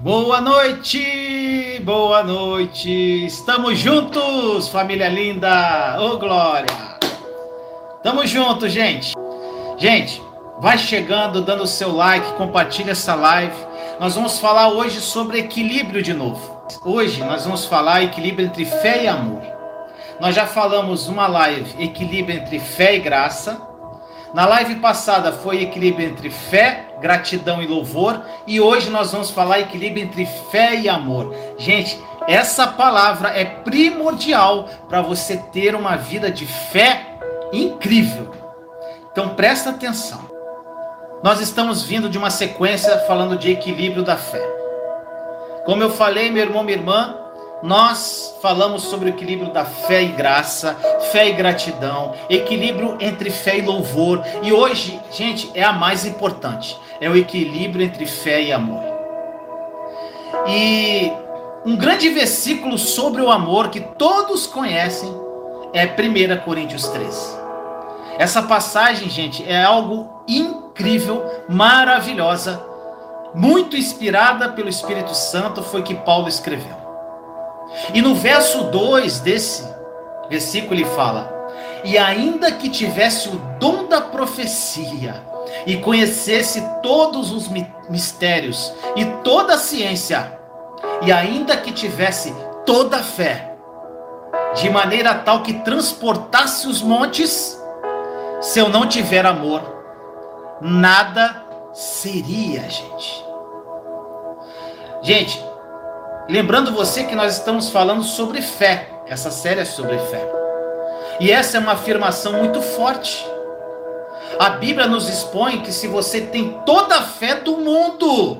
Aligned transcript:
Boa 0.00 0.40
noite, 0.40 1.82
boa 1.82 2.22
noite. 2.22 3.26
Estamos 3.26 3.80
juntos, 3.80 4.68
família 4.68 5.08
linda. 5.08 5.96
Ô 5.98 6.12
oh, 6.12 6.18
glória. 6.18 6.72
Tamo 8.00 8.24
junto, 8.24 8.68
gente. 8.68 9.14
Gente, 9.76 10.22
vai 10.60 10.78
chegando, 10.78 11.42
dando 11.42 11.64
o 11.64 11.66
seu 11.66 11.92
like, 11.92 12.34
compartilha 12.34 12.92
essa 12.92 13.16
live. 13.16 13.56
Nós 13.98 14.14
vamos 14.14 14.38
falar 14.38 14.68
hoje 14.68 15.00
sobre 15.00 15.40
equilíbrio 15.40 16.00
de 16.00 16.14
novo. 16.14 16.62
Hoje 16.84 17.20
nós 17.24 17.44
vamos 17.44 17.64
falar 17.64 18.04
equilíbrio 18.04 18.46
entre 18.46 18.64
fé 18.66 19.02
e 19.02 19.08
amor. 19.08 19.42
Nós 20.20 20.32
já 20.32 20.46
falamos 20.46 21.08
uma 21.08 21.26
live 21.26 21.74
equilíbrio 21.82 22.38
entre 22.38 22.60
fé 22.60 22.94
e 22.94 23.00
graça. 23.00 23.60
Na 24.32 24.46
live 24.46 24.76
passada 24.76 25.32
foi 25.32 25.60
equilíbrio 25.60 26.08
entre 26.08 26.30
fé, 26.30 26.87
gratidão 27.00 27.62
e 27.62 27.66
louvor, 27.66 28.20
e 28.46 28.60
hoje 28.60 28.90
nós 28.90 29.12
vamos 29.12 29.30
falar 29.30 29.60
equilíbrio 29.60 30.04
entre 30.04 30.26
fé 30.50 30.74
e 30.74 30.88
amor. 30.88 31.34
Gente, 31.56 31.98
essa 32.26 32.66
palavra 32.66 33.30
é 33.30 33.44
primordial 33.44 34.68
para 34.88 35.00
você 35.00 35.36
ter 35.36 35.74
uma 35.74 35.96
vida 35.96 36.30
de 36.30 36.46
fé 36.46 37.18
incrível. 37.52 38.30
Então 39.10 39.30
presta 39.30 39.70
atenção. 39.70 40.28
Nós 41.22 41.40
estamos 41.40 41.82
vindo 41.82 42.08
de 42.08 42.16
uma 42.16 42.30
sequência 42.30 42.98
falando 43.00 43.36
de 43.36 43.50
equilíbrio 43.50 44.04
da 44.04 44.16
fé. 44.16 44.46
Como 45.64 45.82
eu 45.82 45.90
falei, 45.90 46.30
meu 46.30 46.42
irmão, 46.42 46.62
minha 46.62 46.78
irmã, 46.78 47.16
nós 47.62 48.36
falamos 48.40 48.84
sobre 48.84 49.10
o 49.10 49.14
equilíbrio 49.14 49.52
da 49.52 49.64
fé 49.64 50.02
e 50.02 50.08
graça, 50.08 50.76
fé 51.10 51.28
e 51.28 51.32
gratidão, 51.32 52.14
equilíbrio 52.30 52.96
entre 53.00 53.30
fé 53.30 53.58
e 53.58 53.62
louvor. 53.62 54.22
E 54.42 54.52
hoje, 54.52 55.00
gente, 55.10 55.50
é 55.54 55.64
a 55.64 55.72
mais 55.72 56.04
importante: 56.04 56.78
é 57.00 57.10
o 57.10 57.16
equilíbrio 57.16 57.84
entre 57.84 58.06
fé 58.06 58.42
e 58.42 58.52
amor. 58.52 58.82
E 60.46 61.12
um 61.64 61.76
grande 61.76 62.08
versículo 62.10 62.78
sobre 62.78 63.20
o 63.20 63.30
amor 63.30 63.68
que 63.68 63.80
todos 63.80 64.46
conhecem 64.46 65.12
é 65.72 65.84
1 65.84 66.44
Coríntios 66.44 66.86
13. 66.88 67.38
Essa 68.18 68.42
passagem, 68.42 69.08
gente, 69.08 69.48
é 69.48 69.62
algo 69.62 70.22
incrível, 70.26 71.24
maravilhosa, 71.48 72.64
muito 73.34 73.76
inspirada 73.76 74.48
pelo 74.48 74.68
Espírito 74.68 75.14
Santo, 75.14 75.62
foi 75.62 75.82
que 75.82 75.94
Paulo 75.94 76.28
escreveu. 76.28 76.87
E 77.94 78.02
no 78.02 78.14
verso 78.14 78.64
2 78.64 79.20
desse 79.20 79.66
versículo 80.28 80.74
ele 80.74 80.84
fala: 80.84 81.30
E 81.84 81.96
ainda 81.96 82.52
que 82.52 82.68
tivesse 82.68 83.28
o 83.28 83.40
dom 83.58 83.86
da 83.86 84.00
profecia, 84.00 85.22
e 85.66 85.76
conhecesse 85.76 86.62
todos 86.82 87.32
os 87.32 87.48
mistérios 87.88 88.72
e 88.96 89.04
toda 89.22 89.54
a 89.54 89.58
ciência, 89.58 90.38
e 91.02 91.12
ainda 91.12 91.56
que 91.56 91.72
tivesse 91.72 92.34
toda 92.64 92.98
a 92.98 93.02
fé, 93.02 93.54
de 94.54 94.68
maneira 94.70 95.14
tal 95.14 95.42
que 95.42 95.54
transportasse 95.54 96.66
os 96.66 96.82
montes, 96.82 97.58
se 98.40 98.58
eu 98.58 98.68
não 98.68 98.86
tiver 98.86 99.24
amor, 99.26 99.62
nada 100.60 101.44
seria, 101.72 102.68
gente. 102.68 103.24
Gente, 105.02 105.44
Lembrando 106.28 106.74
você 106.74 107.04
que 107.04 107.14
nós 107.14 107.38
estamos 107.38 107.70
falando 107.70 108.02
sobre 108.02 108.42
fé. 108.42 108.90
Essa 109.06 109.30
série 109.30 109.60
é 109.60 109.64
sobre 109.64 109.98
fé. 109.98 110.30
E 111.18 111.32
essa 111.32 111.56
é 111.56 111.60
uma 111.60 111.72
afirmação 111.72 112.34
muito 112.34 112.60
forte. 112.60 113.26
A 114.38 114.50
Bíblia 114.50 114.86
nos 114.86 115.08
expõe 115.08 115.62
que 115.62 115.72
se 115.72 115.88
você 115.88 116.20
tem 116.20 116.60
toda 116.66 116.96
a 116.96 117.02
fé 117.02 117.36
do 117.36 117.56
mundo 117.56 118.36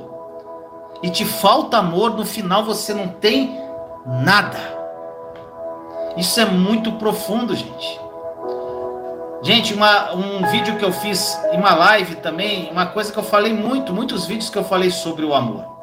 e 1.03 1.09
te 1.09 1.25
falta 1.25 1.78
amor, 1.78 2.15
no 2.15 2.27
final 2.27 2.62
você 2.62 2.93
não 2.93 3.09
tem 3.09 3.59
nada. 4.04 4.59
Isso 6.15 6.38
é 6.41 6.44
muito 6.44 6.93
profundo, 6.93 7.56
gente. 7.56 8.00
Gente, 9.41 9.72
uma, 9.72 10.12
um 10.15 10.47
vídeo 10.50 10.77
que 10.77 10.84
eu 10.84 10.93
fiz 10.93 11.41
em 11.53 11.56
uma 11.56 11.75
live 11.75 12.16
também, 12.16 12.69
uma 12.71 12.84
coisa 12.84 13.10
que 13.10 13.19
eu 13.19 13.22
falei 13.22 13.54
muito, 13.54 13.94
muitos 13.94 14.27
vídeos 14.27 14.50
que 14.50 14.59
eu 14.59 14.65
falei 14.65 14.91
sobre 14.91 15.25
o 15.25 15.32
amor. 15.32 15.78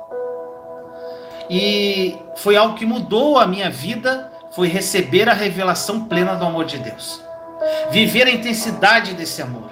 E 1.49 2.17
foi 2.37 2.55
algo 2.55 2.75
que 2.75 2.85
mudou 2.85 3.37
a 3.37 3.45
minha 3.45 3.69
vida, 3.69 4.31
foi 4.51 4.67
receber 4.67 5.29
a 5.29 5.33
revelação 5.33 6.05
plena 6.05 6.35
do 6.35 6.45
amor 6.45 6.65
de 6.65 6.77
Deus. 6.77 7.21
Viver 7.91 8.27
a 8.27 8.31
intensidade 8.31 9.13
desse 9.13 9.41
amor. 9.41 9.69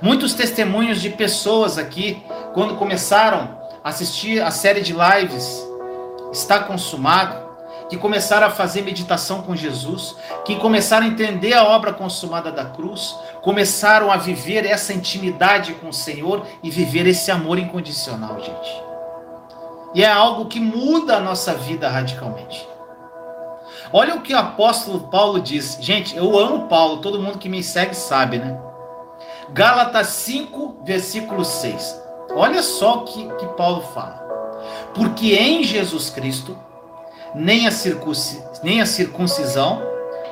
Muitos 0.00 0.34
testemunhos 0.34 1.00
de 1.00 1.10
pessoas 1.10 1.78
aqui, 1.78 2.22
quando 2.52 2.76
começaram 2.76 3.58
a 3.82 3.88
assistir 3.88 4.42
a 4.42 4.50
série 4.50 4.80
de 4.80 4.92
lives 4.94 5.62
Está 6.32 6.58
Consumado, 6.58 7.44
que 7.88 7.96
começaram 7.96 8.46
a 8.46 8.50
fazer 8.50 8.82
meditação 8.82 9.42
com 9.42 9.54
Jesus, 9.54 10.16
que 10.44 10.56
começaram 10.56 11.06
a 11.06 11.08
entender 11.08 11.52
a 11.52 11.64
obra 11.64 11.92
consumada 11.92 12.50
da 12.50 12.64
cruz, 12.64 13.14
começaram 13.42 14.10
a 14.10 14.16
viver 14.16 14.66
essa 14.66 14.92
intimidade 14.92 15.74
com 15.74 15.90
o 15.90 15.92
Senhor 15.92 16.46
e 16.62 16.70
viver 16.70 17.06
esse 17.06 17.30
amor 17.30 17.58
incondicional, 17.58 18.40
gente. 18.40 18.93
E 19.94 20.02
é 20.02 20.10
algo 20.10 20.46
que 20.46 20.58
muda 20.58 21.16
a 21.16 21.20
nossa 21.20 21.54
vida 21.54 21.88
radicalmente. 21.88 22.68
Olha 23.92 24.16
o 24.16 24.22
que 24.22 24.34
o 24.34 24.38
apóstolo 24.38 25.08
Paulo 25.08 25.40
diz. 25.40 25.78
Gente, 25.80 26.16
eu 26.16 26.36
amo 26.36 26.66
Paulo, 26.66 26.98
todo 26.98 27.22
mundo 27.22 27.38
que 27.38 27.48
me 27.48 27.62
segue 27.62 27.94
sabe, 27.94 28.38
né? 28.38 28.58
Gálatas 29.50 30.08
5, 30.08 30.80
versículo 30.84 31.44
6. 31.44 32.02
Olha 32.34 32.62
só 32.62 32.98
o 32.98 33.04
que, 33.04 33.28
que 33.36 33.46
Paulo 33.56 33.82
fala. 33.94 34.20
Porque 34.94 35.34
em 35.34 35.62
Jesus 35.62 36.10
Cristo, 36.10 36.58
nem 37.34 37.68
a, 37.68 37.70
nem 38.62 38.80
a 38.80 38.86
circuncisão, 38.86 39.80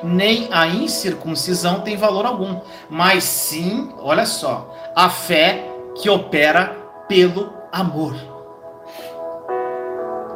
nem 0.03 0.49
a 0.51 0.67
incircuncisão 0.67 1.79
tem 1.81 1.95
valor 1.95 2.25
algum, 2.25 2.59
mas 2.89 3.23
sim, 3.23 3.93
olha 3.99 4.25
só, 4.25 4.73
a 4.93 5.09
fé 5.09 5.69
que 5.95 6.09
opera 6.09 6.75
pelo 7.07 7.53
amor. 7.71 8.32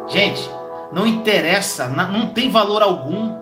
Gente, 0.08 0.50
não 0.92 1.06
interessa, 1.06 1.88
não 1.88 2.28
tem 2.28 2.50
valor 2.50 2.82
algum. 2.82 3.38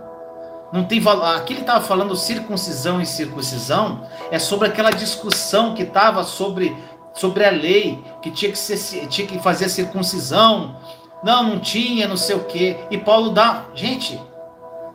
Não 0.74 0.84
tem 0.84 1.00
valor. 1.00 1.36
Aqui 1.36 1.54
ele 1.54 1.62
estava 1.62 1.84
falando 1.84 2.16
circuncisão 2.16 3.00
e 3.00 3.06
circuncisão, 3.06 4.06
é 4.32 4.40
sobre 4.40 4.68
aquela 4.68 4.92
discussão 4.92 5.74
que 5.74 5.84
estava 5.84 6.24
sobre, 6.24 6.76
sobre 7.14 7.46
a 7.46 7.52
lei, 7.52 8.04
que 8.22 8.32
tinha 8.32 8.52
que, 8.52 8.58
ser, 8.58 9.08
tinha 9.08 9.28
que 9.28 9.40
fazer 9.40 9.70
circuncisão. 9.70 10.76
Não, 11.24 11.44
não 11.44 11.60
tinha, 11.60 12.08
não 12.08 12.18
sei 12.18 12.36
o 12.36 12.44
quê. 12.44 12.78
E 12.90 12.98
Paulo 12.98 13.30
dá. 13.30 13.66
Gente, 13.74 14.20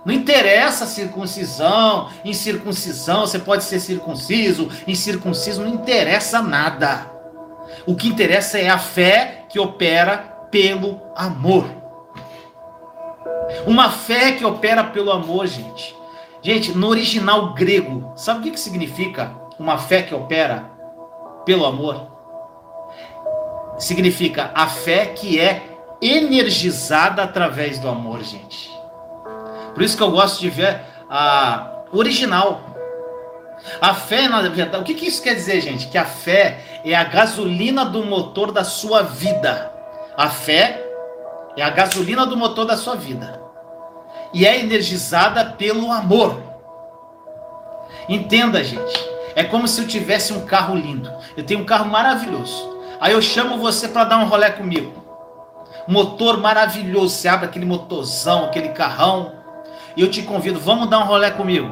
não 0.05 0.12
interessa 0.12 0.87
circuncisão, 0.87 2.09
incircuncisão, 2.25 3.21
você 3.23 3.39
pode 3.39 3.65
ser 3.65 3.81
circunciso, 3.81 4.69
incircunciso, 4.87 5.62
não 5.62 5.75
interessa 5.75 6.43
nada. 6.43 7.06
O 7.87 7.94
que 7.94 8.09
interessa 8.09 8.59
é 8.59 8.69
a 8.69 8.79
fé 8.79 9.44
que 9.49 9.59
opera 9.59 10.40
pelo 10.50 11.00
amor. 11.17 11.67
Uma 13.67 13.91
fé 13.91 14.32
que 14.32 14.44
opera 14.44 14.85
pelo 14.85 15.11
amor, 15.11 15.47
gente. 15.47 15.97
Gente, 16.43 16.73
no 16.73 16.88
original 16.88 17.52
grego, 17.52 18.12
sabe 18.17 18.41
o 18.41 18.43
que, 18.43 18.50
que 18.52 18.61
significa 18.61 19.31
uma 19.58 19.76
fé 19.76 20.02
que 20.02 20.14
opera 20.14 20.64
pelo 21.44 21.67
amor? 21.67 22.08
Significa 23.79 24.50
a 24.55 24.67
fé 24.67 25.06
que 25.06 25.38
é 25.38 25.62
energizada 26.00 27.23
através 27.23 27.79
do 27.79 27.88
amor, 27.88 28.23
gente. 28.23 28.70
Por 29.75 29.82
isso 29.82 29.96
que 29.96 30.03
eu 30.03 30.11
gosto 30.11 30.41
de 30.41 30.49
ver 30.49 30.81
a 31.08 31.82
original. 31.93 32.62
A 33.81 33.94
fé, 33.94 34.29
na 34.29 34.41
verdade, 34.43 34.82
o 34.82 34.87
que, 34.87 34.94
que 34.94 35.06
isso 35.06 35.23
quer 35.23 35.35
dizer, 35.35 35.61
gente? 35.61 35.88
Que 35.88 35.99
a 35.99 36.05
fé 36.05 36.81
é 36.85 36.94
a 36.94 37.05
gasolina 37.05 37.85
do 37.85 38.05
motor 38.05 38.50
da 38.53 38.64
sua 38.64 39.03
vida. 39.03 39.69
A 40.20 40.28
fé 40.28 40.78
é 41.56 41.62
a 41.62 41.70
gasolina 41.70 42.26
do 42.26 42.37
motor 42.37 42.67
da 42.67 42.76
sua 42.76 42.94
vida 42.94 43.40
e 44.34 44.46
é 44.46 44.61
energizada 44.61 45.43
pelo 45.52 45.90
amor. 45.90 46.43
Entenda, 48.06 48.62
gente. 48.62 49.02
É 49.34 49.43
como 49.43 49.67
se 49.67 49.81
eu 49.81 49.88
tivesse 49.88 50.34
um 50.34 50.44
carro 50.44 50.75
lindo. 50.75 51.11
Eu 51.38 51.43
tenho 51.43 51.61
um 51.61 51.64
carro 51.64 51.87
maravilhoso. 51.87 52.69
Aí 53.00 53.14
eu 53.14 53.22
chamo 53.22 53.56
você 53.56 53.88
para 53.88 54.05
dar 54.05 54.19
um 54.19 54.28
rolé 54.28 54.50
comigo. 54.50 54.93
motor 55.88 56.37
maravilhoso, 56.37 57.14
você 57.14 57.26
abre 57.26 57.46
aquele 57.46 57.64
motorzão, 57.64 58.44
aquele 58.44 58.69
carrão, 58.69 59.32
e 59.96 60.02
eu 60.02 60.11
te 60.11 60.20
convido, 60.20 60.61
vamos 60.61 60.90
dar 60.90 60.99
um 60.99 61.06
rolé 61.06 61.31
comigo. 61.31 61.70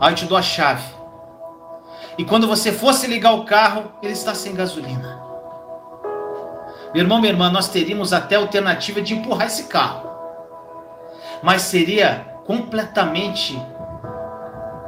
Aí 0.00 0.10
eu 0.10 0.16
te 0.16 0.24
dou 0.24 0.36
a 0.36 0.42
chave. 0.42 0.92
E 2.18 2.24
quando 2.24 2.48
você 2.48 2.72
fosse 2.72 3.06
ligar 3.06 3.34
o 3.34 3.44
carro, 3.44 3.92
ele 4.02 4.14
está 4.14 4.34
sem 4.34 4.52
gasolina. 4.52 5.27
Meu 6.94 7.02
irmão, 7.02 7.20
minha 7.20 7.32
irmã, 7.32 7.50
nós 7.50 7.68
teríamos 7.68 8.12
até 8.12 8.36
a 8.36 8.40
alternativa 8.40 9.00
de 9.00 9.14
empurrar 9.14 9.46
esse 9.46 9.64
carro. 9.64 10.08
Mas 11.42 11.62
seria 11.62 12.26
completamente 12.46 13.60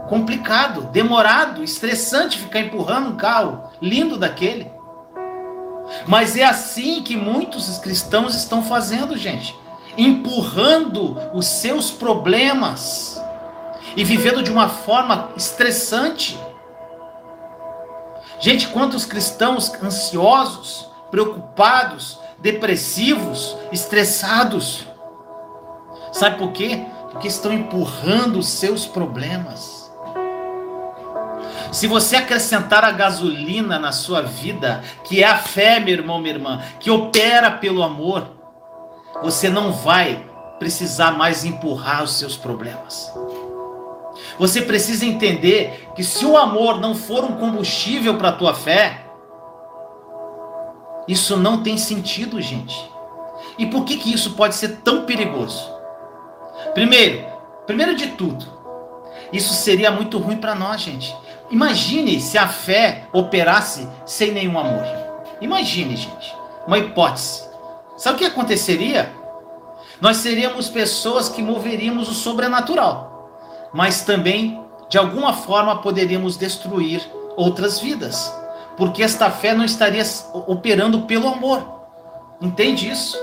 complicado, 0.09 0.83
demorado, 0.91 1.63
estressante 1.63 2.37
ficar 2.37 2.59
empurrando 2.59 3.11
um 3.11 3.17
carro 3.17 3.71
lindo 3.81 4.17
daquele. 4.17 4.69
Mas 6.07 6.37
é 6.37 6.45
assim 6.45 7.03
que 7.03 7.17
muitos 7.17 7.79
cristãos 7.79 8.35
estão 8.35 8.63
fazendo, 8.63 9.17
gente, 9.17 9.57
empurrando 9.97 11.17
os 11.33 11.47
seus 11.47 11.93
problemas 11.93 13.23
e 13.97 14.03
vivendo 14.03 14.43
de 14.43 14.51
uma 14.51 14.69
forma 14.69 15.31
estressante. 15.37 16.39
Gente, 18.41 18.69
quantos 18.69 19.05
cristãos 19.05 19.73
ansiosos, 19.83 20.90
preocupados, 21.11 22.19
depressivos, 22.39 23.57
estressados. 23.73 24.87
Sabe 26.13 26.39
por 26.39 26.53
quê? 26.53 26.85
Porque 27.11 27.29
estão 27.29 27.53
empurrando 27.53 28.39
os 28.39 28.49
seus 28.49 28.87
problemas. 28.87 29.91
Se 31.73 31.87
você 31.87 32.17
acrescentar 32.17 32.85
a 32.85 32.91
gasolina 32.91 33.79
na 33.79 33.93
sua 33.93 34.23
vida, 34.23 34.83
que 35.05 35.23
é 35.23 35.27
a 35.27 35.39
fé, 35.39 35.79
meu 35.79 35.95
irmão, 35.95 36.19
minha 36.19 36.35
irmã, 36.35 36.63
que 36.81 36.91
opera 36.91 37.51
pelo 37.51 37.83
amor, 37.83 38.29
você 39.23 39.49
não 39.49 39.73
vai 39.73 40.27
precisar 40.59 41.13
mais 41.13 41.45
empurrar 41.45 42.03
os 42.03 42.19
seus 42.19 42.37
problemas. 42.37 43.13
Você 44.39 44.63
precisa 44.63 45.05
entender 45.05 45.89
que 45.95 46.03
se 46.03 46.25
o 46.25 46.37
amor 46.37 46.81
não 46.81 46.95
for 46.95 47.25
um 47.25 47.37
combustível 47.37 48.17
para 48.17 48.31
a 48.31 48.33
tua 48.33 48.55
fé, 48.55 49.07
isso 51.07 51.37
não 51.37 51.63
tem 51.63 51.77
sentido, 51.77 52.41
gente. 52.41 52.91
E 53.59 53.67
por 53.67 53.85
que, 53.85 53.97
que 53.97 54.13
isso 54.13 54.33
pode 54.33 54.55
ser 54.55 54.79
tão 54.79 55.05
perigoso? 55.05 55.71
Primeiro, 56.75 57.27
primeiro 57.67 57.95
de 57.95 58.09
tudo, 58.09 58.47
isso 59.33 59.53
seria 59.55 59.91
muito 59.91 60.19
ruim 60.19 60.37
para 60.37 60.55
nós, 60.55 60.81
gente. 60.81 61.15
Imagine 61.51 62.21
se 62.21 62.39
a 62.39 62.47
fé 62.49 63.09
operasse 63.13 63.89
sem 64.07 64.33
nenhum 64.33 64.59
amor. 64.59 64.85
Imagine, 65.41 65.97
gente, 65.97 66.35
uma 66.67 66.79
hipótese. 66.79 67.49
Sabe 67.97 68.17
o 68.17 68.19
que 68.19 68.25
aconteceria? 68.25 69.13
Nós 70.01 70.19
seríamos 70.19 70.69
pessoas 70.69 71.29
que 71.29 71.43
moveríamos 71.43 72.09
o 72.09 72.15
sobrenatural, 72.15 73.69
mas 73.73 74.03
também, 74.03 74.63
de 74.89 74.97
alguma 74.97 75.35
forma, 75.35 75.83
poderíamos 75.83 76.37
destruir 76.37 77.03
outras 77.37 77.79
vidas, 77.79 78.33
porque 78.81 79.03
esta 79.03 79.31
fé 79.31 79.53
não 79.53 79.63
estaria 79.63 80.03
operando 80.33 81.03
pelo 81.03 81.29
amor. 81.29 81.83
Entende 82.41 82.89
isso? 82.89 83.15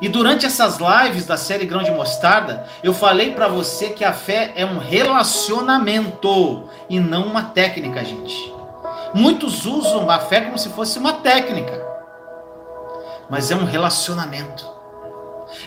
E 0.00 0.08
durante 0.08 0.46
essas 0.46 0.78
lives 0.78 1.26
da 1.26 1.36
série 1.36 1.66
Grão 1.66 1.82
de 1.82 1.90
Mostarda, 1.90 2.64
eu 2.80 2.94
falei 2.94 3.32
para 3.32 3.48
você 3.48 3.88
que 3.88 4.04
a 4.04 4.12
fé 4.12 4.52
é 4.54 4.64
um 4.64 4.78
relacionamento 4.78 6.70
e 6.88 7.00
não 7.00 7.24
uma 7.24 7.42
técnica, 7.42 8.04
gente. 8.04 8.54
Muitos 9.12 9.66
usam 9.66 10.08
a 10.08 10.20
fé 10.20 10.42
como 10.42 10.56
se 10.56 10.68
fosse 10.68 10.96
uma 11.00 11.14
técnica, 11.14 11.84
mas 13.28 13.50
é 13.50 13.56
um 13.56 13.64
relacionamento. 13.64 14.64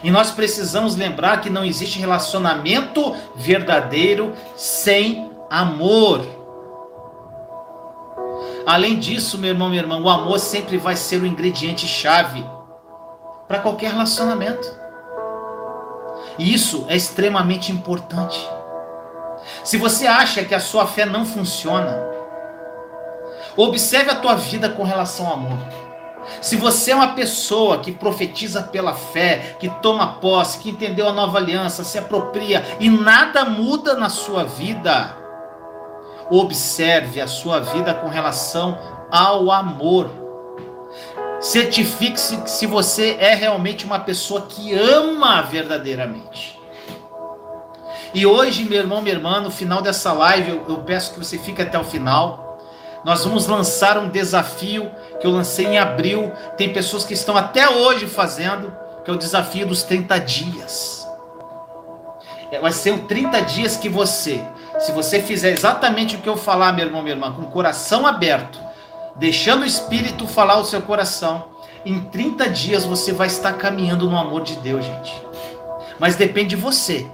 E 0.02 0.10
nós 0.10 0.32
precisamos 0.32 0.96
lembrar 0.96 1.42
que 1.42 1.50
não 1.50 1.66
existe 1.66 2.00
relacionamento 2.00 3.14
verdadeiro 3.36 4.32
sem 4.56 5.30
amor. 5.50 6.43
Além 8.66 8.98
disso, 8.98 9.38
meu 9.38 9.50
irmão, 9.50 9.70
minha 9.70 9.82
irmã, 9.82 10.00
o 10.00 10.10
amor 10.10 10.40
sempre 10.40 10.78
vai 10.78 10.96
ser 10.96 11.22
o 11.22 11.26
ingrediente 11.26 11.86
chave 11.86 12.46
para 13.48 13.60
qualquer 13.60 13.92
relacionamento. 13.92 14.72
E 16.38 16.54
isso 16.54 16.86
é 16.88 16.96
extremamente 16.96 17.72
importante. 17.72 18.40
Se 19.64 19.78
você 19.78 20.08
acha 20.08 20.44
que 20.44 20.56
a 20.56 20.60
sua 20.60 20.88
fé 20.88 21.06
não 21.06 21.26
funciona, 21.26 21.94
observe 23.58 24.12
a 24.12 24.16
tua 24.16 24.36
vida 24.36 24.70
com 24.70 24.84
relação 24.84 25.28
ao 25.28 25.34
amor. 25.34 25.60
Se 26.42 26.56
você 26.56 26.92
é 26.92 26.96
uma 26.96 27.14
pessoa 27.14 27.80
que 27.80 27.92
profetiza 27.92 28.64
pela 28.64 28.94
fé, 28.94 29.58
que 29.60 29.70
toma 29.82 30.14
posse, 30.14 30.60
que 30.60 30.70
entendeu 30.70 31.08
a 31.10 31.14
nova 31.14 31.38
aliança, 31.38 31.84
se 31.84 31.98
apropria 31.98 32.64
e 32.80 32.90
nada 32.90 33.44
muda 33.44 33.96
na 33.96 34.10
sua 34.10 34.46
vida, 34.46 35.23
observe 36.40 37.22
a 37.22 37.28
sua 37.28 37.60
vida 37.60 37.94
com 37.94 38.08
relação 38.08 38.78
ao 39.12 39.52
amor. 39.52 40.10
Certifique-se 41.40 42.42
se 42.46 42.66
você 42.66 43.18
é 43.20 43.36
realmente 43.36 43.86
uma 43.86 44.00
pessoa 44.00 44.44
que 44.44 44.74
ama 44.74 45.42
verdadeiramente. 45.42 46.60
E 48.14 48.26
hoje, 48.26 48.64
meu 48.64 48.80
irmão, 48.80 49.02
minha 49.02 49.16
irmã, 49.16 49.42
no 49.42 49.52
final 49.52 49.82
dessa 49.82 50.14
live, 50.14 50.52
eu, 50.52 50.66
eu 50.70 50.78
peço 50.78 51.14
que 51.14 51.20
você 51.20 51.38
fique 51.38 51.62
até 51.62 51.78
o 51.78 51.84
final. 51.84 52.60
Nós 53.04 53.26
vamos 53.26 53.48
lançar 53.48 53.98
um 53.98 54.08
desafio 54.08 54.90
que 55.20 55.28
eu 55.28 55.32
lancei 55.32 55.66
em 55.66 55.78
abril. 55.78 56.32
Tem 56.56 56.72
pessoas 56.72 57.04
que 57.04 57.14
estão 57.14 57.36
até 57.36 57.68
hoje 57.68 58.08
fazendo, 58.08 58.74
que 59.04 59.12
é 59.12 59.14
o 59.14 59.18
desafio 59.18 59.68
dos 59.68 59.84
30 59.84 60.20
dias. 60.20 61.08
É, 62.52 62.60
vai 62.60 62.72
ser 62.72 62.92
o 62.92 63.00
30 63.00 63.42
dias 63.42 63.76
que 63.76 63.90
você, 63.90 64.40
se 64.84 64.92
você 64.92 65.22
fizer 65.22 65.52
exatamente 65.52 66.18
o 66.18 66.20
que 66.20 66.28
eu 66.28 66.36
falar, 66.36 66.74
meu 66.74 66.86
irmão, 66.86 67.02
minha 67.02 67.16
irmã, 67.16 67.32
com 67.32 67.44
o 67.44 67.52
coração 67.52 68.06
aberto, 68.06 68.60
deixando 69.16 69.62
o 69.62 69.66
Espírito 69.66 70.28
falar 70.28 70.58
o 70.58 70.66
seu 70.66 70.82
coração, 70.82 71.46
em 71.86 72.02
30 72.02 72.50
dias 72.50 72.86
você 72.86 73.14
vai 73.14 73.28
estar 73.28 73.54
caminhando 73.54 74.10
no 74.10 74.18
amor 74.18 74.44
de 74.44 74.58
Deus, 74.58 74.84
gente. 74.84 75.22
Mas 75.98 76.18
depende 76.18 76.50
de 76.50 76.62
você. 76.62 77.10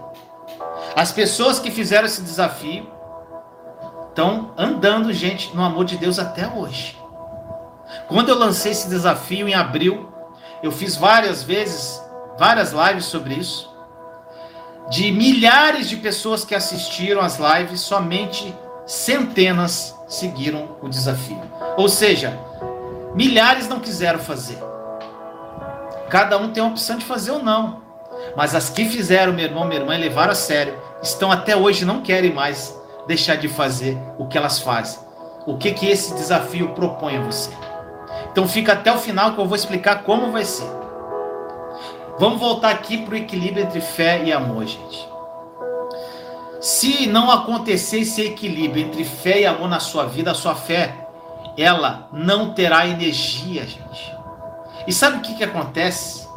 As 0.95 1.11
pessoas 1.11 1.59
que 1.59 1.69
fizeram 1.69 2.07
esse 2.07 2.23
desafio 2.23 2.89
estão 4.09 4.51
andando, 4.57 5.13
gente, 5.13 5.55
no 5.55 5.63
amor 5.63 5.85
de 5.85 5.95
Deus 5.95 6.17
até 6.17 6.47
hoje. 6.47 6.97
Quando 8.07 8.29
eu 8.29 8.37
lancei 8.37 8.71
esse 8.71 8.89
desafio 8.89 9.47
em 9.47 9.53
abril, 9.53 10.09
eu 10.63 10.71
fiz 10.71 10.95
várias 10.95 11.43
vezes, 11.43 12.03
várias 12.37 12.71
lives 12.71 13.05
sobre 13.05 13.35
isso. 13.35 13.68
De 14.89 15.11
milhares 15.11 15.87
de 15.87 15.97
pessoas 15.97 16.43
que 16.43 16.55
assistiram 16.55 17.21
as 17.21 17.37
lives, 17.37 17.79
somente 17.79 18.55
centenas 18.87 19.95
seguiram 20.07 20.77
o 20.81 20.89
desafio. 20.89 21.39
Ou 21.77 21.87
seja, 21.87 22.39
milhares 23.13 23.67
não 23.67 23.79
quiseram 23.79 24.17
fazer. 24.17 24.57
Cada 26.09 26.39
um 26.39 26.49
tem 26.49 26.63
a 26.63 26.65
opção 26.65 26.97
de 26.97 27.05
fazer 27.05 27.29
ou 27.29 27.43
não. 27.43 27.83
Mas 28.35 28.55
as 28.55 28.71
que 28.71 28.85
fizeram, 28.85 29.31
meu 29.31 29.45
irmão, 29.45 29.63
minha 29.63 29.79
irmã, 29.79 29.95
levaram 29.95 30.31
a 30.31 30.35
sério, 30.35 30.75
estão 31.03 31.31
até 31.31 31.55
hoje 31.55 31.85
não 31.85 32.01
querem 32.01 32.33
mais 32.33 32.75
deixar 33.07 33.35
de 33.35 33.47
fazer 33.47 33.95
o 34.17 34.25
que 34.25 34.39
elas 34.39 34.59
fazem. 34.59 34.99
O 35.45 35.55
que 35.55 35.71
que 35.71 35.87
esse 35.87 36.15
desafio 36.15 36.69
propõe 36.69 37.17
a 37.17 37.21
você? 37.21 37.51
Então 38.31 38.47
fica 38.47 38.73
até 38.73 38.91
o 38.91 38.97
final 38.97 39.33
que 39.33 39.39
eu 39.39 39.45
vou 39.45 39.55
explicar 39.55 40.03
como 40.03 40.31
vai 40.31 40.45
ser. 40.45 40.78
Vamos 42.19 42.41
voltar 42.41 42.71
aqui 42.71 42.97
para 42.97 43.13
o 43.13 43.17
equilíbrio 43.17 43.63
entre 43.63 43.79
fé 43.79 44.21
e 44.25 44.33
amor, 44.33 44.65
gente. 44.65 45.07
Se 46.59 47.07
não 47.07 47.31
acontecer 47.31 47.99
esse 47.99 48.21
equilíbrio 48.21 48.85
entre 48.85 49.05
fé 49.05 49.39
e 49.39 49.45
amor 49.45 49.69
na 49.69 49.79
sua 49.79 50.05
vida, 50.05 50.31
a 50.31 50.35
sua 50.35 50.53
fé, 50.53 51.07
ela 51.57 52.09
não 52.11 52.53
terá 52.53 52.85
energia, 52.85 53.65
gente. 53.65 54.13
E 54.85 54.91
sabe 54.91 55.19
o 55.19 55.21
que, 55.21 55.35
que 55.35 55.45
acontece? 55.45 56.27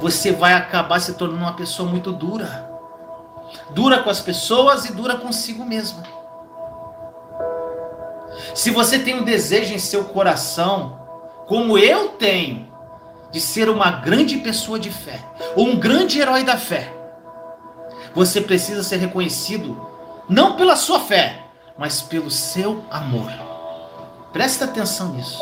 Você 0.00 0.32
vai 0.32 0.54
acabar 0.54 0.98
se 0.98 1.14
tornando 1.14 1.42
uma 1.42 1.54
pessoa 1.54 1.88
muito 1.88 2.10
dura. 2.10 2.68
Dura 3.70 4.02
com 4.02 4.10
as 4.10 4.20
pessoas 4.20 4.84
e 4.84 4.92
dura 4.92 5.16
consigo 5.16 5.64
mesmo. 5.64 6.02
Se 8.52 8.72
você 8.72 8.98
tem 8.98 9.14
um 9.14 9.24
desejo 9.24 9.72
em 9.72 9.78
seu 9.78 10.06
coração, 10.06 10.98
como 11.46 11.78
eu 11.78 12.08
tenho, 12.08 12.67
de 13.30 13.40
ser 13.40 13.68
uma 13.68 13.90
grande 13.90 14.38
pessoa 14.38 14.78
de 14.78 14.90
fé, 14.90 15.20
ou 15.54 15.66
um 15.66 15.76
grande 15.76 16.20
herói 16.20 16.42
da 16.44 16.56
fé, 16.56 16.92
você 18.14 18.40
precisa 18.40 18.82
ser 18.82 18.96
reconhecido 18.96 19.86
não 20.28 20.56
pela 20.56 20.76
sua 20.76 21.00
fé, 21.00 21.42
mas 21.76 22.00
pelo 22.00 22.30
seu 22.30 22.84
amor. 22.90 23.30
Presta 24.32 24.64
atenção 24.64 25.12
nisso. 25.12 25.40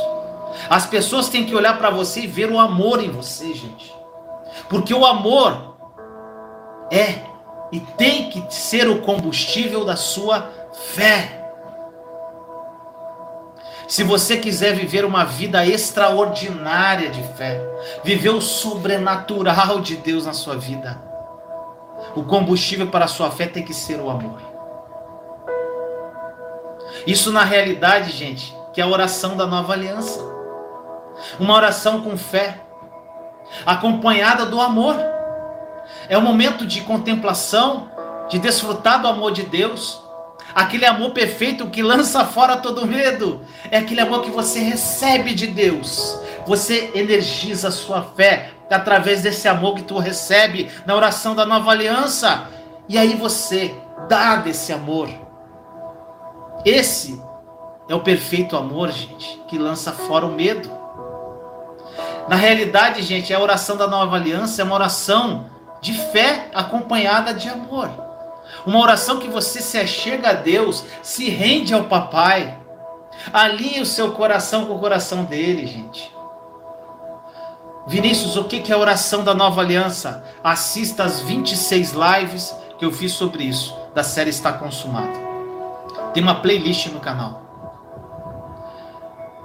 As 0.69 0.87
pessoas 0.87 1.29
têm 1.29 1.45
que 1.45 1.55
olhar 1.55 1.79
para 1.79 1.91
você 1.91 2.21
e 2.21 2.27
ver 2.27 2.51
o 2.51 2.59
amor 2.59 3.03
em 3.03 3.11
você, 3.11 3.53
gente. 3.53 3.95
Porque 4.69 4.93
o 4.95 5.05
amor 5.05 5.77
é 6.91 7.27
e 7.73 7.81
tem 7.81 8.31
que 8.31 8.45
ser 8.55 8.89
o 8.89 9.01
combustível 9.01 9.85
da 9.85 9.97
sua 9.97 10.51
fé. 10.95 11.36
Se 13.89 14.03
você 14.03 14.37
quiser 14.37 14.75
viver 14.75 15.05
uma 15.05 15.25
vida 15.25 15.65
extraordinária 15.65 17.09
de 17.09 17.23
fé, 17.35 17.61
viver 18.03 18.31
o 18.31 18.41
sobrenatural 18.41 19.81
de 19.81 19.97
Deus 19.97 20.27
na 20.27 20.33
sua 20.33 20.57
vida, 20.57 21.01
o 22.15 22.25
combustível 22.25 22.89
para 22.89 23.05
a 23.05 23.09
sua 23.09 23.31
fé 23.31 23.47
tem 23.47 23.65
que 23.65 23.73
ser 23.75 24.01
o 24.01 24.11
amor. 24.11 24.41
Isso 27.07 27.31
na 27.31 27.45
realidade, 27.45 28.11
gente, 28.11 28.57
que 28.73 28.81
é 28.81 28.85
a 28.85 28.89
oração 28.89 29.37
da 29.37 29.47
nova 29.47 29.73
aliança. 29.73 30.21
Uma 31.39 31.55
oração 31.55 32.03
com 32.03 32.17
fé, 32.17 32.61
acompanhada 33.65 34.45
do 34.45 34.61
amor. 34.61 34.97
É 36.09 36.19
um 36.19 36.23
momento 36.23 36.67
de 36.67 36.81
contemplação, 36.81 37.91
de 38.29 38.39
desfrutar 38.39 39.01
do 39.01 39.07
amor 39.07 39.31
de 39.31 39.45
Deus, 39.45 40.03
aquele 40.57 40.87
amor 40.87 41.11
perfeito 41.11 41.67
que 41.67 41.83
lança 41.83 42.25
fora 42.25 42.57
todo 42.57 42.87
medo, 42.87 43.43
é 43.71 43.77
aquele 43.77 44.01
amor 44.01 44.23
que 44.23 44.31
você 44.31 44.59
recebe 44.61 45.35
de 45.35 45.49
Deus. 45.49 46.19
Você 46.47 46.93
energiza 46.95 47.69
a 47.69 47.71
sua 47.71 48.03
fé 48.17 48.53
através 48.71 49.21
desse 49.21 49.47
amor 49.47 49.75
que 49.75 49.83
tu 49.83 49.99
recebe 49.99 50.71
na 50.87 50.97
oração 50.97 51.35
da 51.35 51.45
nova 51.45 51.71
aliança. 51.71 52.47
E 52.89 52.97
aí 52.97 53.15
você 53.15 53.75
dá 54.09 54.37
desse 54.37 54.73
amor. 54.73 55.11
Esse 56.65 57.21
é 57.87 57.95
o 57.95 58.01
perfeito 58.01 58.57
amor, 58.57 58.91
gente, 58.91 59.39
que 59.49 59.59
lança 59.59 59.93
fora 59.93 60.25
o 60.25 60.33
medo. 60.33 60.71
Na 62.31 62.35
realidade, 62.35 63.03
gente, 63.03 63.33
a 63.35 63.39
oração 63.39 63.77
da 63.77 63.87
nova 63.87 64.17
aliança 64.17 64.63
é 64.63 64.65
uma 64.65 64.75
oração 64.75 65.51
de 65.83 65.93
fé 65.93 66.49
acompanhada 66.55 67.35
de 67.35 67.47
amor. 67.47 68.06
Uma 68.67 68.81
oração 68.81 69.19
que 69.19 69.29
você 69.29 69.61
se 69.61 69.79
achega 69.79 70.31
a 70.31 70.33
Deus, 70.33 70.85
se 71.03 71.29
rende 71.29 71.73
ao 71.75 71.85
papai. 71.85 72.59
Alinhe 73.33 73.81
o 73.81 73.87
seu 73.87 74.13
coração 74.13 74.67
com 74.67 74.75
o 74.75 74.79
coração 74.79 75.25
dele, 75.25 75.67
gente. 75.67 76.15
Vinícius, 77.87 78.37
o 78.37 78.45
que 78.45 78.71
é 78.71 78.75
a 78.75 78.79
oração 78.79 79.23
da 79.23 79.33
nova 79.33 79.61
aliança? 79.61 80.25
Assista 80.43 81.05
as 81.05 81.21
26 81.21 81.93
lives 81.93 82.55
que 82.79 82.85
eu 82.85 82.93
fiz 82.93 83.13
sobre 83.13 83.45
isso, 83.45 83.77
da 83.95 84.03
série 84.03 84.31
Está 84.31 84.53
Consumado. 84.53 85.19
Tem 86.13 86.23
uma 86.23 86.41
playlist 86.41 86.89
no 86.89 86.99
canal. 86.99 87.43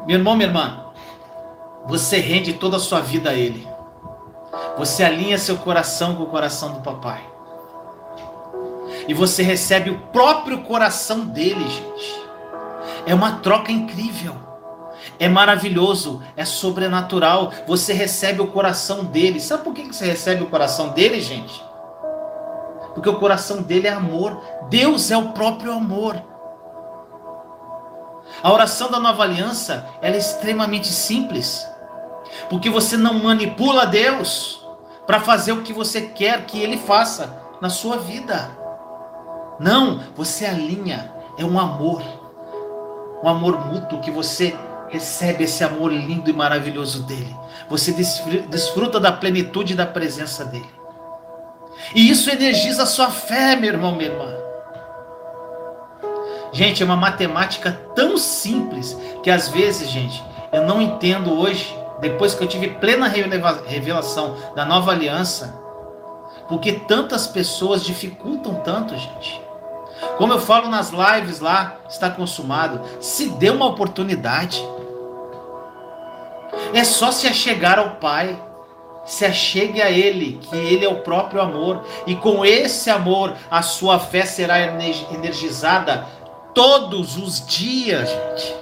Meu 0.08 0.18
irmão, 0.18 0.36
minha 0.36 0.50
irmã, 0.50 0.86
você 1.86 2.18
rende 2.18 2.54
toda 2.54 2.78
a 2.78 2.80
sua 2.80 3.02
vida 3.02 3.30
a 3.30 3.34
Ele. 3.34 3.68
Você 4.78 5.04
alinha 5.04 5.38
seu 5.38 5.58
coração 5.58 6.16
com 6.16 6.24
o 6.24 6.28
coração 6.28 6.74
do 6.74 6.82
papai 6.82 7.31
e 9.08 9.14
você 9.14 9.44
recebe 9.44 9.90
o 9.90 10.00
próprio 10.08 10.62
coração 10.64 11.26
dele, 11.26 11.68
gente. 11.68 12.22
É 13.06 13.14
uma 13.14 13.34
troca 13.38 13.72
incrível. 13.72 14.36
É 15.20 15.28
maravilhoso, 15.28 16.22
é 16.36 16.46
sobrenatural. 16.46 17.52
Você 17.68 17.94
recebe 17.94 18.42
o 18.42 18.48
coração 18.48 19.04
dele. 19.06 19.40
Sabe 19.40 19.64
por 19.64 19.74
que 19.74 19.84
você 19.84 20.06
recebe 20.06 20.44
o 20.44 20.50
coração 20.50 20.90
dele, 20.90 21.22
gente? 21.22 21.64
Porque 22.94 23.10
o 23.10 23.20
coração 23.20 23.62
dele 23.62 23.88
é 23.88 23.92
amor. 23.92 24.42
Deus 24.70 25.12
é 25.12 25.18
o 25.18 25.30
próprio 25.30 25.72
amor. 25.72 26.22
A 28.44 28.52
oração 28.52 28.90
da 28.90 29.00
nova 29.00 29.24
aliança 29.24 29.88
é 30.02 30.16
extremamente 30.16 30.88
simples. 30.88 31.68
Porque 32.50 32.70
você 32.70 32.98
não 32.98 33.16
manipula 33.16 33.86
Deus 33.86 34.66
para 35.06 35.20
fazer 35.20 35.52
o 35.52 35.62
que 35.62 35.74
você 35.74 36.02
quer 36.02 36.46
que 36.46 36.60
ele 36.60 36.78
faça 36.78 37.42
na 37.60 37.70
sua 37.70 37.98
vida. 37.98 38.61
Não, 39.62 40.00
você 40.16 40.48
alinha, 40.48 41.14
é 41.38 41.46
um 41.46 41.60
amor. 41.60 42.02
Um 43.24 43.30
amor 43.30 43.64
mútuo 43.68 44.02
que 44.02 44.10
você 44.10 44.58
recebe 44.90 45.44
esse 45.44 45.64
amor 45.64 45.94
lindo 45.94 46.32
e 46.32 46.34
maravilhoso 46.34 47.04
dele. 47.04 47.36
Você 47.70 47.92
desfruta 47.92 49.00
da 49.00 49.12
plenitude 49.12 49.76
da 49.76 49.86
presença 49.86 50.44
dele. 50.44 50.70
E 51.94 52.10
isso 52.10 52.32
energiza 52.32 52.84
a 52.84 52.88
sua 52.88 53.12
fé, 53.12 53.56
meu 53.56 53.72
irmão, 53.72 53.96
minha 53.96 54.10
irmã. 54.10 54.36
Gente, 56.52 56.82
é 56.82 56.86
uma 56.86 56.98
matemática 56.98 57.72
tão 57.96 58.18
simples 58.18 58.98
que 59.22 59.30
às 59.30 59.48
vezes, 59.48 59.88
gente, 59.90 60.24
eu 60.52 60.66
não 60.66 60.82
entendo 60.82 61.40
hoje, 61.40 61.78
depois 62.00 62.34
que 62.34 62.44
eu 62.44 62.48
tive 62.48 62.68
plena 62.68 63.08
revelação 63.08 64.36
da 64.56 64.66
nova 64.66 64.92
aliança, 64.92 65.56
porque 66.50 66.74
tantas 66.74 67.28
pessoas 67.28 67.86
dificultam 67.86 68.56
tanto, 68.56 68.98
gente. 68.98 69.51
Como 70.18 70.34
eu 70.34 70.40
falo 70.40 70.70
nas 70.70 70.92
lives 70.92 71.40
lá, 71.40 71.78
está 71.90 72.10
consumado. 72.10 72.82
Se 73.00 73.30
dê 73.30 73.50
uma 73.50 73.68
oportunidade. 73.68 74.64
É 76.74 76.84
só 76.84 77.12
se 77.12 77.28
achegar 77.28 77.80
ao 77.80 77.92
Pai. 77.92 78.38
Se 79.06 79.26
achegue 79.26 79.82
a 79.82 79.90
Ele, 79.90 80.40
que 80.44 80.56
Ele 80.56 80.86
é 80.86 80.90
o 80.90 81.02
próprio 81.02 81.42
amor. 81.42 81.84
E 82.06 82.16
com 82.16 82.46
esse 82.46 82.90
amor, 82.90 83.36
a 83.50 83.62
sua 83.62 84.00
fé 84.00 84.26
será 84.26 84.60
energizada 84.62 86.06
todos 86.54 87.18
os 87.18 87.46
dias, 87.46 88.10
gente. 88.10 88.56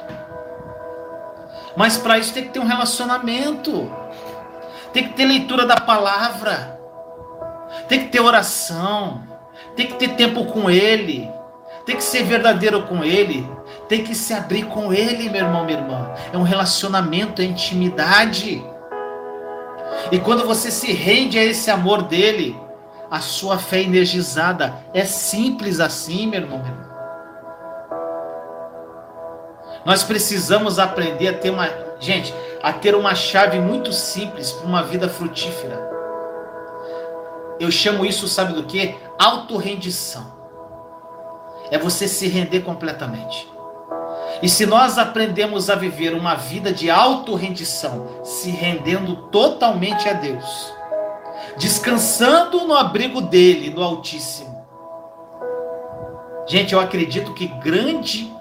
Mas 1.76 1.98
para 1.98 2.18
isso 2.18 2.34
tem 2.34 2.44
que 2.44 2.50
ter 2.50 2.60
um 2.60 2.68
relacionamento. 2.68 3.92
Tem 4.92 5.08
que 5.08 5.14
ter 5.14 5.26
leitura 5.26 5.66
da 5.66 5.80
palavra. 5.80 6.80
Tem 7.88 8.06
que 8.06 8.08
ter 8.08 8.20
oração 8.20 9.29
tem 9.80 9.88
que 9.88 9.94
ter 9.94 10.10
tempo 10.10 10.44
com 10.44 10.70
Ele, 10.70 11.32
tem 11.86 11.96
que 11.96 12.04
ser 12.04 12.24
verdadeiro 12.24 12.84
com 12.84 13.02
Ele, 13.02 13.50
tem 13.88 14.04
que 14.04 14.14
se 14.14 14.34
abrir 14.34 14.64
com 14.64 14.92
Ele, 14.92 15.30
meu 15.30 15.42
irmão, 15.42 15.64
minha 15.64 15.80
irmã. 15.80 16.14
É 16.34 16.38
um 16.38 16.44
relacionamento, 16.44 17.42
é 17.42 17.46
intimidade. 17.46 18.62
E 20.12 20.20
quando 20.20 20.46
você 20.46 20.70
se 20.70 20.92
rende 20.92 21.40
a 21.40 21.46
esse 21.46 21.72
amor 21.72 22.02
dele, 22.02 22.60
a 23.10 23.22
sua 23.22 23.58
fé 23.58 23.82
energizada 23.82 24.76
é 24.94 25.06
simples 25.06 25.80
assim, 25.80 26.28
meu 26.28 26.42
irmão, 26.42 26.60
meu 26.60 26.68
irmão. 26.68 26.90
Nós 29.86 30.04
precisamos 30.04 30.78
aprender 30.78 31.30
a 31.30 31.34
ter 31.34 31.52
uma, 31.52 31.70
gente, 32.02 32.34
a 32.62 32.74
ter 32.74 32.94
uma 32.94 33.16
chave 33.16 33.60
muito 33.60 33.94
simples 33.94 34.52
para 34.52 34.68
uma 34.68 34.84
vida 34.84 35.08
frutífera. 35.08 35.88
Eu 37.62 37.72
chamo 37.72 38.06
isso, 38.06 38.28
sabe 38.28 38.52
do 38.52 38.64
que? 38.64 38.94
Autorrendição. 39.20 40.40
É 41.70 41.78
você 41.78 42.08
se 42.08 42.28
render 42.28 42.62
completamente. 42.62 43.48
E 44.42 44.48
se 44.48 44.66
nós 44.66 44.98
aprendemos 44.98 45.70
a 45.70 45.76
viver 45.76 46.14
uma 46.14 46.36
vida 46.36 46.72
de 46.72 46.90
autorrendição, 46.90 48.24
se 48.24 48.50
rendendo 48.50 49.16
totalmente 49.30 50.08
a 50.08 50.14
Deus, 50.14 50.74
descansando 51.58 52.66
no 52.66 52.74
abrigo 52.74 53.20
dele, 53.20 53.70
no 53.70 53.84
Altíssimo. 53.84 54.66
Gente, 56.48 56.74
eu 56.74 56.80
acredito 56.80 57.34
que 57.34 57.48
grande 57.48 58.34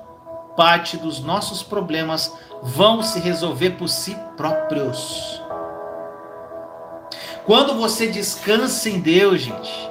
parte 0.57 0.97
dos 0.97 1.21
nossos 1.21 1.63
problemas 1.63 2.33
vão 2.63 3.03
se 3.03 3.19
resolver 3.19 3.71
por 3.71 3.89
si 3.89 4.17
próprios. 4.37 5.43
Quando 7.45 7.75
você 7.75 8.07
descansa 8.07 8.89
em 8.89 9.01
Deus, 9.01 9.41
gente, 9.41 9.91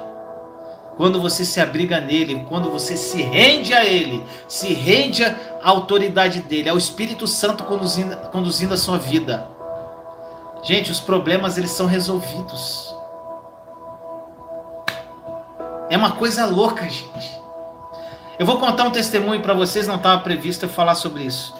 quando 0.98 1.22
você 1.22 1.44
se 1.44 1.60
abriga 1.60 2.00
nele, 2.00 2.44
quando 2.48 2.72
você 2.72 2.96
se 2.96 3.22
rende 3.22 3.72
a 3.72 3.84
ele, 3.84 4.20
se 4.48 4.74
rende 4.74 5.24
à 5.24 5.36
autoridade 5.62 6.40
dele, 6.40 6.68
ao 6.68 6.76
Espírito 6.76 7.24
Santo 7.24 7.62
conduzindo, 7.62 8.16
conduzindo 8.32 8.74
a 8.74 8.76
sua 8.76 8.98
vida. 8.98 9.48
Gente, 10.64 10.90
os 10.90 10.98
problemas 10.98 11.56
eles 11.56 11.70
são 11.70 11.86
resolvidos. 11.86 12.92
É 15.88 15.96
uma 15.96 16.10
coisa 16.10 16.44
louca, 16.44 16.82
gente. 16.82 17.40
Eu 18.36 18.44
vou 18.44 18.58
contar 18.58 18.82
um 18.82 18.90
testemunho 18.90 19.40
para 19.40 19.54
vocês, 19.54 19.86
não 19.86 19.96
estava 19.96 20.20
previsto 20.20 20.64
eu 20.64 20.68
falar 20.68 20.96
sobre 20.96 21.22
isso. 21.22 21.54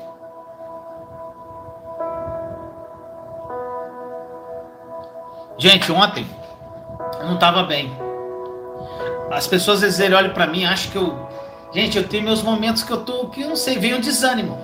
Gente, 5.57 5.93
ontem 5.93 6.27
eu 7.21 7.27
não 7.27 7.35
estava 7.35 7.63
bem. 7.63 8.08
As 9.39 9.47
pessoas 9.47 9.85
às 9.85 9.99
vezes 9.99 10.15
olham 10.15 10.33
para 10.35 10.49
mim, 10.49 10.65
acham 10.65 10.91
que 10.91 10.99
eu, 10.99 11.29
gente, 11.73 11.97
eu 11.97 12.09
tenho 12.09 12.25
meus 12.25 12.43
momentos 12.43 12.83
que 12.83 12.93
eu 12.93 13.05
tô, 13.05 13.29
que 13.29 13.43
eu 13.43 13.49
não 13.49 13.55
sei, 13.55 13.79
vem 13.79 13.95
o 13.95 14.01
desânimo, 14.01 14.59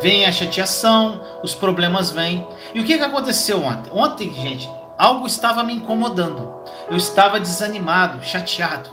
vem 0.00 0.24
a 0.24 0.32
chateação, 0.32 1.20
os 1.42 1.54
problemas 1.54 2.10
vêm. 2.10 2.46
E 2.74 2.80
o 2.80 2.84
que 2.84 2.96
que 2.96 3.04
aconteceu 3.04 3.62
ontem? 3.62 3.90
Ontem, 3.92 4.32
gente, 4.32 4.70
algo 4.96 5.26
estava 5.26 5.62
me 5.62 5.74
incomodando. 5.74 6.62
Eu 6.90 6.96
estava 6.96 7.38
desanimado, 7.38 8.24
chateado. 8.24 8.88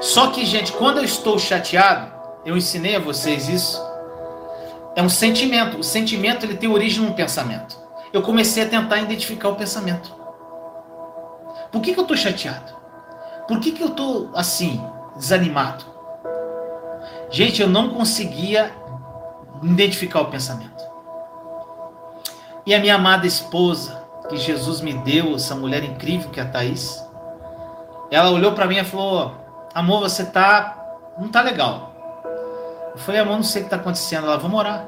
Só 0.00 0.26
que, 0.26 0.44
gente, 0.44 0.72
quando 0.72 0.98
eu 0.98 1.04
estou 1.04 1.38
chateado, 1.38 2.12
eu 2.44 2.56
ensinei 2.56 2.96
a 2.96 3.00
vocês 3.00 3.48
isso. 3.48 3.80
É 4.96 5.02
um 5.02 5.08
sentimento. 5.08 5.78
O 5.78 5.84
sentimento 5.84 6.44
ele 6.44 6.56
tem 6.56 6.68
origem 6.68 7.04
num 7.04 7.12
pensamento 7.12 7.80
eu 8.12 8.20
comecei 8.20 8.62
a 8.62 8.68
tentar 8.68 8.98
identificar 8.98 9.48
o 9.48 9.56
pensamento. 9.56 10.14
Por 11.70 11.80
que, 11.80 11.94
que 11.94 11.98
eu 11.98 12.02
estou 12.02 12.16
chateado? 12.16 12.81
Por 13.46 13.60
que, 13.60 13.72
que 13.72 13.82
eu 13.82 13.88
estou 13.88 14.30
assim, 14.34 14.82
desanimado? 15.16 15.84
Gente, 17.30 17.62
eu 17.62 17.68
não 17.68 17.90
conseguia 17.90 18.72
identificar 19.62 20.20
o 20.20 20.26
pensamento. 20.26 20.82
E 22.64 22.74
a 22.74 22.78
minha 22.78 22.94
amada 22.94 23.26
esposa, 23.26 24.02
que 24.28 24.36
Jesus 24.36 24.80
me 24.80 24.94
deu, 24.94 25.34
essa 25.34 25.54
mulher 25.54 25.82
incrível 25.82 26.30
que 26.30 26.38
é 26.38 26.42
a 26.42 26.48
Thaís, 26.48 27.02
ela 28.10 28.30
olhou 28.30 28.52
para 28.52 28.66
mim 28.66 28.76
e 28.76 28.84
falou: 28.84 29.34
Amor, 29.74 30.00
você 30.00 30.24
tá. 30.24 30.76
não 31.18 31.28
tá 31.28 31.40
legal. 31.40 31.92
Eu 32.92 32.98
falei, 32.98 33.22
amor, 33.22 33.36
não 33.36 33.42
sei 33.42 33.62
o 33.62 33.64
que 33.64 33.68
está 33.68 33.76
acontecendo. 33.76 34.26
Ela, 34.26 34.36
vamos 34.36 34.58
orar. 34.58 34.86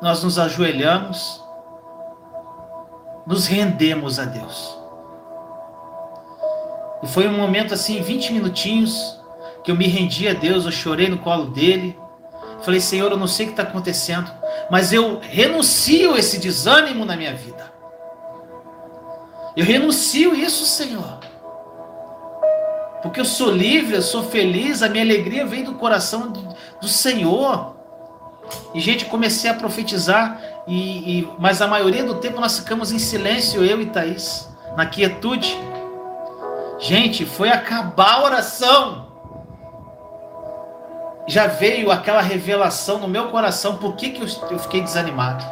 Nós 0.00 0.22
nos 0.22 0.38
ajoelhamos, 0.38 1.44
nos 3.26 3.46
rendemos 3.46 4.18
a 4.18 4.24
Deus. 4.24 4.79
E 7.02 7.06
foi 7.06 7.26
um 7.26 7.36
momento 7.36 7.74
assim, 7.74 8.00
20 8.02 8.32
minutinhos, 8.32 9.18
que 9.64 9.70
eu 9.70 9.76
me 9.76 9.86
rendi 9.86 10.28
a 10.28 10.32
Deus, 10.32 10.64
eu 10.64 10.72
chorei 10.72 11.08
no 11.08 11.18
colo 11.18 11.46
dele. 11.46 11.96
Falei, 12.62 12.80
Senhor, 12.80 13.10
eu 13.10 13.16
não 13.16 13.26
sei 13.26 13.46
o 13.46 13.48
que 13.48 13.52
está 13.54 13.62
acontecendo, 13.62 14.30
mas 14.70 14.92
eu 14.92 15.18
renuncio 15.20 16.16
esse 16.16 16.38
desânimo 16.38 17.04
na 17.04 17.16
minha 17.16 17.34
vida. 17.34 17.70
Eu 19.56 19.64
renuncio 19.64 20.34
isso, 20.34 20.64
Senhor. 20.66 21.20
Porque 23.02 23.18
eu 23.18 23.24
sou 23.24 23.50
livre, 23.50 23.96
eu 23.96 24.02
sou 24.02 24.22
feliz, 24.22 24.82
a 24.82 24.88
minha 24.88 25.02
alegria 25.02 25.46
vem 25.46 25.64
do 25.64 25.74
coração 25.74 26.30
do 26.80 26.88
Senhor. 26.88 27.76
E, 28.74 28.80
gente, 28.80 29.06
comecei 29.06 29.50
a 29.50 29.54
profetizar, 29.54 30.40
e, 30.66 31.20
e, 31.20 31.28
mas 31.38 31.62
a 31.62 31.66
maioria 31.66 32.04
do 32.04 32.16
tempo 32.16 32.40
nós 32.40 32.58
ficamos 32.58 32.92
em 32.92 32.98
silêncio, 32.98 33.64
eu 33.64 33.80
e 33.80 33.86
Thaís, 33.86 34.48
na 34.76 34.86
quietude. 34.86 35.56
Gente, 36.80 37.26
foi 37.26 37.50
acabar 37.50 38.14
a 38.14 38.24
oração. 38.24 39.06
Já 41.26 41.46
veio 41.46 41.90
aquela 41.90 42.22
revelação 42.22 42.98
no 42.98 43.06
meu 43.06 43.28
coração, 43.28 43.76
por 43.76 43.94
que, 43.94 44.10
que 44.10 44.22
eu, 44.22 44.58
fiquei 44.58 44.80
desanimado. 44.80 45.44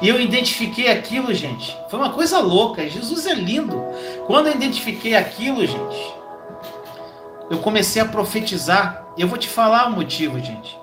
E 0.00 0.08
eu 0.08 0.20
identifiquei 0.20 0.88
aquilo, 0.88 1.34
gente. 1.34 1.76
Foi 1.90 1.98
uma 1.98 2.10
coisa 2.10 2.38
louca. 2.38 2.88
Jesus 2.88 3.26
é 3.26 3.34
lindo. 3.34 3.84
Quando 4.26 4.46
eu 4.46 4.54
identifiquei 4.54 5.16
aquilo, 5.16 5.66
gente, 5.66 6.14
eu 7.50 7.58
comecei 7.58 8.00
a 8.00 8.06
profetizar. 8.06 9.06
Eu 9.18 9.26
vou 9.26 9.38
te 9.38 9.48
falar 9.48 9.88
o 9.88 9.92
motivo, 9.92 10.38
gente. 10.38 10.78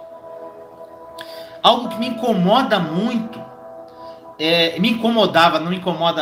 Algo 1.62 1.88
que 1.88 1.98
me 1.98 2.08
incomoda 2.08 2.78
muito, 2.78 3.42
é, 4.38 4.78
me 4.80 4.90
incomodava, 4.90 5.60
não 5.60 5.70
me 5.70 5.78
incomoda 5.78 6.22